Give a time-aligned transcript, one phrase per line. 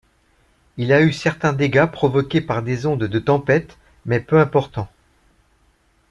[0.77, 3.77] Il a eu certains dégâts provoqués par des ondes de tempêtes
[4.07, 4.87] mais peu important.